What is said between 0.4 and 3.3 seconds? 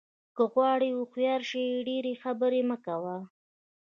غواړې هوښیار شې ډېرې خبرې مه کوه.